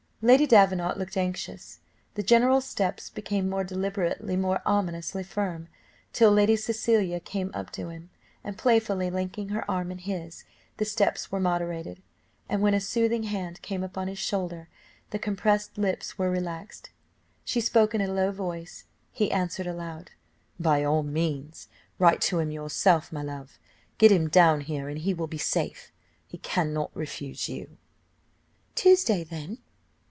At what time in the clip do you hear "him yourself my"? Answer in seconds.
22.37-23.23